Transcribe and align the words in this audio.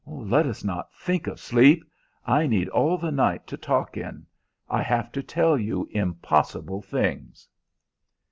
"Let 0.07 0.47
us 0.47 0.63
not 0.63 0.91
think 0.95 1.27
of 1.27 1.39
sleep! 1.39 1.85
I 2.25 2.47
need 2.47 2.69
all 2.69 2.97
the 2.97 3.11
night 3.11 3.45
to 3.45 3.55
talk 3.55 3.97
in. 3.97 4.25
I 4.67 4.81
have 4.81 5.11
to 5.11 5.21
tell 5.21 5.55
you 5.59 5.87
impossible 5.91 6.81
things." 6.81 7.47